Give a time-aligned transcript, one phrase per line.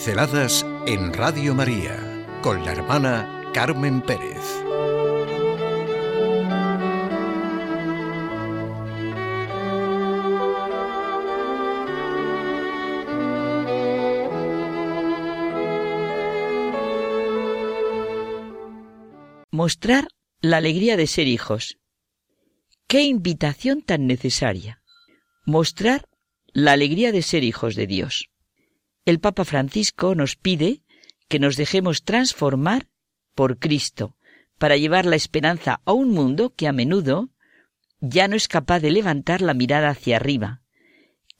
[0.00, 4.38] Pinceladas en Radio María con la hermana Carmen Pérez.
[19.50, 20.08] Mostrar
[20.40, 21.76] la alegría de ser hijos.
[22.86, 24.80] Qué invitación tan necesaria.
[25.44, 26.06] Mostrar
[26.54, 28.29] la alegría de ser hijos de Dios
[29.10, 30.82] el Papa Francisco nos pide
[31.28, 32.88] que nos dejemos transformar
[33.34, 34.16] por Cristo
[34.58, 37.30] para llevar la esperanza a un mundo que a menudo
[38.00, 40.62] ya no es capaz de levantar la mirada hacia arriba,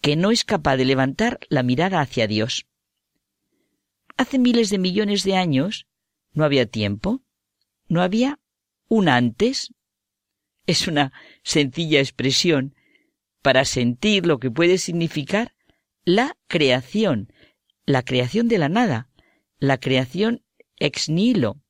[0.01, 2.67] que no es capaz de levantar la mirada hacia Dios.
[4.17, 5.87] Hace miles de millones de años
[6.33, 7.23] no había tiempo,
[7.89, 8.39] no había
[8.89, 9.73] un antes.
[10.67, 11.13] Es una
[11.43, 12.75] sencilla expresión
[13.43, 15.55] para sentir lo que puede significar
[16.05, 17.33] la creación,
[17.91, 19.09] la creación de la nada,
[19.59, 20.43] la creación
[20.79, 21.61] ex nihilo.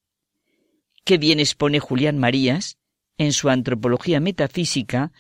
[1.05, 2.79] Qué bien expone Julián Marías,
[3.17, 5.13] en su antropología metafísica,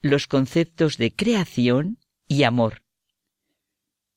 [0.00, 2.82] los conceptos de creación y amor.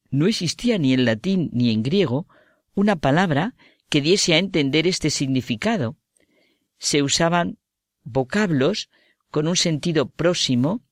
[0.10, 2.28] No existía ni en latín ni en griego
[2.74, 3.56] una palabra
[3.90, 5.98] que diese a entender este significado.
[6.78, 7.58] Se usaban
[8.04, 8.90] vocablos
[9.32, 10.84] con un sentido próximo,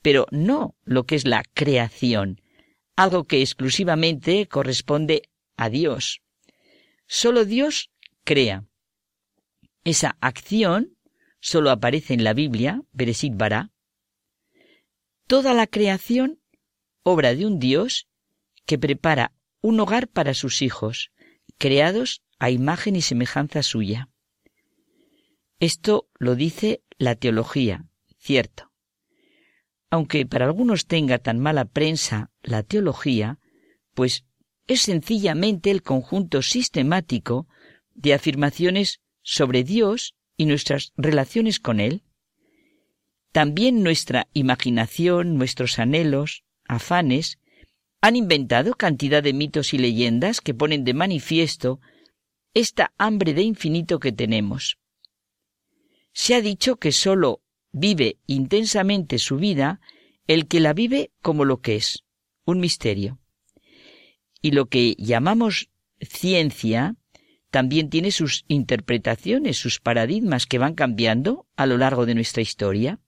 [0.00, 2.40] pero no lo que es la creación,
[2.96, 6.22] algo que exclusivamente corresponde a Dios.
[7.06, 7.90] Solo Dios
[8.24, 8.64] crea.
[9.84, 10.96] Esa acción
[11.38, 13.70] solo aparece en la Biblia, Beresit Bará.
[15.26, 16.40] Toda la creación,
[17.02, 18.08] obra de un Dios
[18.64, 21.12] que prepara un hogar para sus hijos,
[21.58, 24.08] creados a imagen y semejanza suya.
[25.60, 27.84] Esto lo dice la teología,
[28.18, 28.65] cierto
[29.90, 33.38] aunque para algunos tenga tan mala prensa la teología,
[33.94, 34.24] pues
[34.66, 37.46] es sencillamente el conjunto sistemático
[37.94, 42.02] de afirmaciones sobre Dios y nuestras relaciones con Él.
[43.32, 47.38] También nuestra imaginación, nuestros anhelos, afanes,
[48.00, 51.80] han inventado cantidad de mitos y leyendas que ponen de manifiesto
[52.54, 54.78] esta hambre de infinito que tenemos.
[56.12, 57.42] Se ha dicho que sólo
[57.76, 59.80] vive intensamente su vida
[60.26, 62.04] el que la vive como lo que es,
[62.46, 63.18] un misterio.
[64.40, 65.68] Y lo que llamamos
[66.00, 66.96] ciencia
[67.50, 72.98] también tiene sus interpretaciones, sus paradigmas que van cambiando a lo largo de nuestra historia.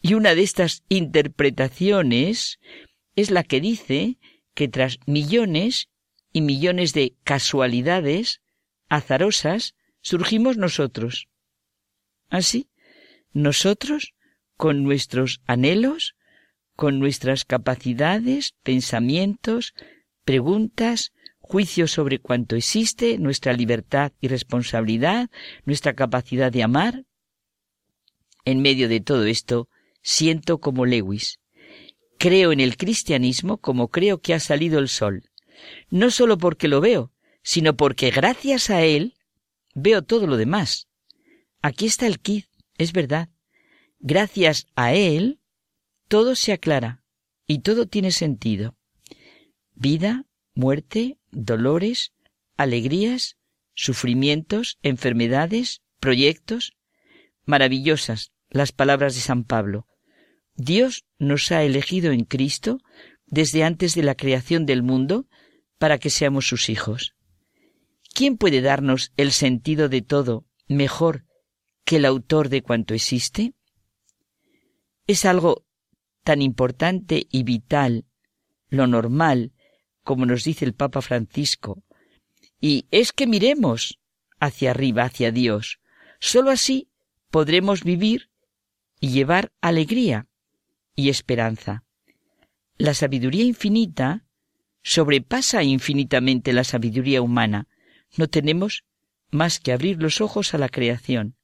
[0.00, 2.60] Y una de estas interpretaciones
[3.16, 4.18] es la que dice
[4.54, 5.88] que tras millones
[6.32, 8.40] y millones de casualidades
[8.88, 11.26] azarosas surgimos nosotros.
[12.28, 12.68] Así,
[13.36, 14.14] nosotros,
[14.56, 16.16] con nuestros anhelos,
[16.74, 19.74] con nuestras capacidades, pensamientos,
[20.24, 25.30] preguntas, juicios sobre cuánto existe, nuestra libertad y responsabilidad,
[25.66, 27.04] nuestra capacidad de amar.
[28.46, 29.68] En medio de todo esto,
[30.02, 31.38] siento como Lewis.
[32.18, 35.28] Creo en el cristianismo como creo que ha salido el sol,
[35.90, 39.14] no solo porque lo veo, sino porque gracias a él
[39.74, 40.88] veo todo lo demás.
[41.60, 42.46] Aquí está el kit.
[42.78, 43.30] Es verdad.
[43.98, 45.40] Gracias a Él,
[46.08, 47.02] todo se aclara
[47.46, 48.76] y todo tiene sentido.
[49.74, 52.12] Vida, muerte, dolores,
[52.56, 53.36] alegrías,
[53.74, 56.76] sufrimientos, enfermedades, proyectos.
[57.44, 59.86] Maravillosas las palabras de San Pablo.
[60.54, 62.80] Dios nos ha elegido en Cristo
[63.26, 65.26] desde antes de la creación del mundo
[65.78, 67.14] para que seamos sus hijos.
[68.14, 71.25] ¿Quién puede darnos el sentido de todo mejor
[71.86, 73.54] que el autor de cuanto existe?
[75.06, 75.64] Es algo
[76.24, 78.06] tan importante y vital,
[78.68, 79.52] lo normal,
[80.02, 81.84] como nos dice el Papa Francisco,
[82.60, 84.00] y es que miremos
[84.40, 85.78] hacia arriba, hacia Dios.
[86.18, 86.90] Sólo así
[87.30, 88.30] podremos vivir
[88.98, 90.26] y llevar alegría
[90.96, 91.84] y esperanza.
[92.78, 94.26] La sabiduría infinita
[94.82, 97.68] sobrepasa infinitamente la sabiduría humana.
[98.16, 98.84] No tenemos
[99.30, 101.35] más que abrir los ojos a la creación.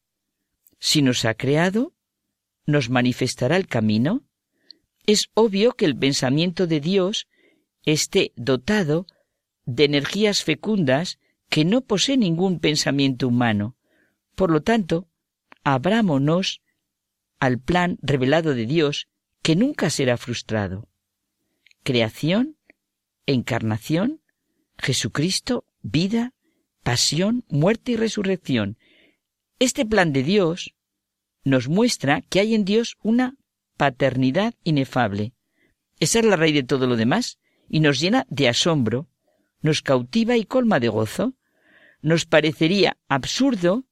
[0.84, 1.94] Si nos ha creado,
[2.66, 4.24] nos manifestará el camino.
[5.06, 7.28] Es obvio que el pensamiento de Dios
[7.84, 9.06] esté dotado
[9.64, 13.76] de energías fecundas que no posee ningún pensamiento humano.
[14.34, 15.06] Por lo tanto,
[15.62, 16.62] abrámonos
[17.38, 19.06] al plan revelado de Dios
[19.40, 20.88] que nunca será frustrado.
[21.84, 22.56] Creación,
[23.26, 24.20] encarnación,
[24.78, 26.34] Jesucristo, vida,
[26.82, 28.78] pasión, muerte y resurrección.
[29.62, 30.74] Este plan de Dios
[31.44, 33.36] nos muestra que hay en Dios una
[33.76, 35.34] paternidad inefable.
[36.00, 37.38] Esa es la raíz de todo lo demás
[37.68, 39.06] y nos llena de asombro.
[39.60, 41.34] nos cautiva y colma de gozo.
[42.00, 43.84] Nos parecería absurdo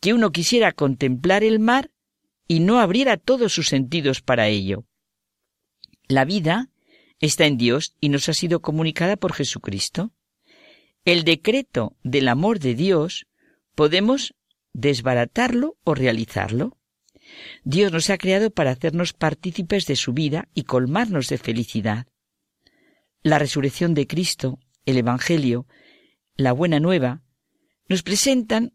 [0.00, 1.92] que uno quisiera contemplar el mar
[2.48, 4.84] y no abriera todos sus sentidos para ello.
[6.08, 6.70] La vida
[7.20, 10.10] está en Dios y nos ha sido comunicada por Jesucristo.
[11.04, 13.28] El decreto del amor de Dios
[13.76, 14.34] podemos
[14.74, 16.76] desbaratarlo o realizarlo.
[17.62, 22.06] Dios nos ha creado para hacernos partícipes de su vida y colmarnos de felicidad.
[23.22, 25.66] La resurrección de Cristo, el Evangelio,
[26.36, 27.22] la buena nueva,
[27.88, 28.74] nos presentan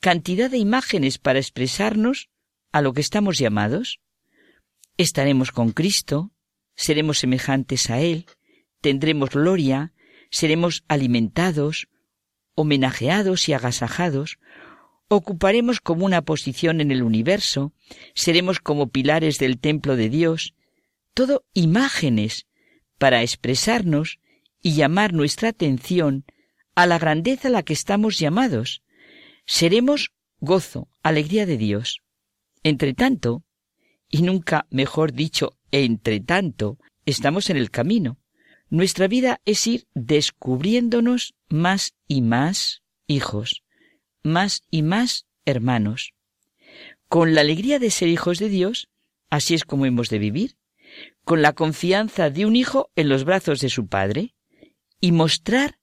[0.00, 2.30] cantidad de imágenes para expresarnos
[2.72, 4.00] a lo que estamos llamados.
[4.96, 6.32] Estaremos con Cristo,
[6.74, 8.26] seremos semejantes a Él,
[8.80, 9.92] tendremos gloria,
[10.30, 11.88] seremos alimentados,
[12.54, 14.38] homenajeados y agasajados,
[15.08, 17.72] ocuparemos como una posición en el universo,
[18.14, 20.54] seremos como pilares del templo de Dios,
[21.14, 22.46] todo imágenes
[22.98, 24.18] para expresarnos
[24.62, 26.24] y llamar nuestra atención
[26.74, 28.82] a la grandeza a la que estamos llamados.
[29.46, 32.00] Seremos gozo, alegría de Dios.
[32.62, 33.44] Entre tanto,
[34.08, 38.18] y nunca mejor dicho, entre tanto, estamos en el camino.
[38.70, 43.63] Nuestra vida es ir descubriéndonos más y más hijos,
[44.24, 46.14] más y más hermanos.
[47.08, 48.88] Con la alegría de ser hijos de Dios,
[49.30, 50.56] así es como hemos de vivir,
[51.24, 54.34] con la confianza de un hijo en los brazos de su padre,
[55.00, 55.78] y mostrar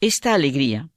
[0.00, 0.90] esta alegría.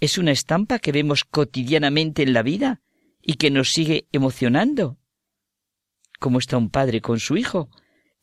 [0.00, 2.82] Es una estampa que vemos cotidianamente en la vida
[3.22, 4.98] y que nos sigue emocionando.
[6.18, 7.70] Como está un padre con su hijo,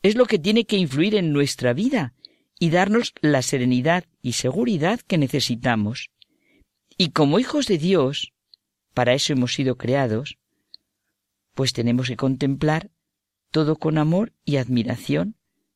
[0.03, 2.13] es lo que tiene que influir en nuestra vida
[2.59, 6.12] y darnos la serenidad y seguridad que necesitamos.
[6.97, 8.33] Y como hijos de Dios,
[8.93, 10.38] para eso hemos sido creados,
[11.53, 12.91] pues tenemos que contemplar
[13.51, 15.35] todo con amor y admiración,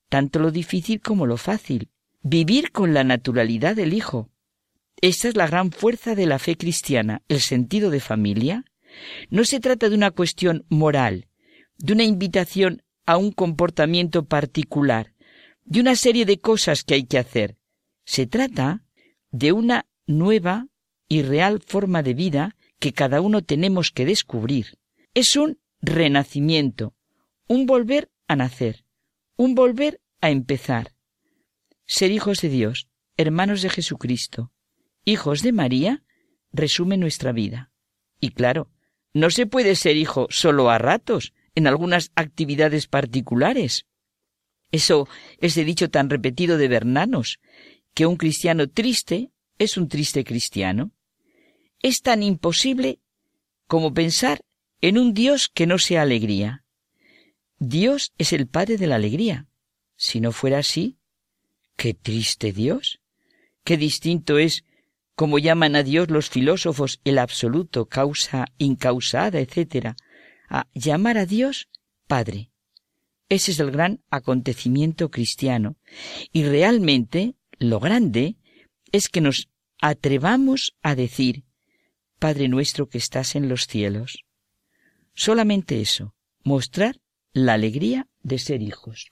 [0.09, 1.89] tanto lo difícil como lo fácil,
[2.21, 4.29] vivir con la naturalidad del Hijo.
[5.01, 8.63] Esta es la gran fuerza de la fe cristiana, el sentido de familia.
[9.29, 11.27] No se trata de una cuestión moral,
[11.77, 15.13] de una invitación a un comportamiento particular,
[15.65, 17.57] de una serie de cosas que hay que hacer.
[18.05, 18.83] Se trata
[19.31, 20.67] de una nueva
[21.07, 24.77] y real forma de vida que cada uno tenemos que descubrir.
[25.13, 26.95] Es un renacimiento,
[27.47, 28.85] un volver a nacer,
[29.37, 30.93] un volver a empezar.
[31.85, 32.87] Ser hijos de Dios,
[33.17, 34.51] hermanos de Jesucristo,
[35.03, 36.03] hijos de María,
[36.51, 37.71] resume nuestra vida.
[38.19, 38.71] Y claro,
[39.13, 43.85] no se puede ser hijo solo a ratos, en algunas actividades particulares.
[44.71, 45.07] Eso,
[45.39, 47.39] ese dicho tan repetido de Bernanos,
[47.93, 50.91] que un cristiano triste es un triste cristiano
[51.85, 52.97] es tan imposible
[53.67, 54.41] como pensar
[54.81, 56.63] en un Dios que no sea alegría.
[57.59, 59.45] Dios es el Padre de la alegría.
[59.95, 60.97] Si no fuera así,
[61.75, 63.01] qué triste Dios.
[63.63, 64.65] Qué distinto es,
[65.15, 69.93] como llaman a Dios los filósofos, el absoluto, causa incausada, etc.,
[70.49, 71.69] a llamar a Dios
[72.07, 72.49] Padre.
[73.29, 75.77] Ese es el gran acontecimiento cristiano.
[76.31, 78.37] Y realmente lo grande
[78.91, 79.49] es que nos
[79.79, 81.44] atrevamos a decir,
[82.19, 84.23] Padre nuestro que estás en los cielos.
[85.13, 86.99] Solamente eso, mostrar
[87.33, 89.11] la alegría de ser hijos.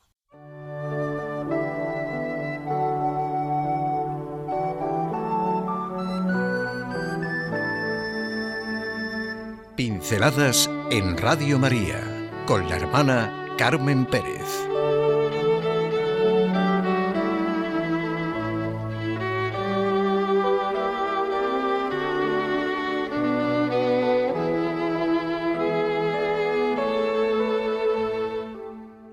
[9.75, 14.72] Pinceladas en Radio María con la hermana Carmen Pérez.